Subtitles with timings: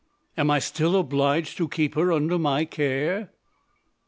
[0.35, 3.29] "And I am still obliged to keep her under my care?"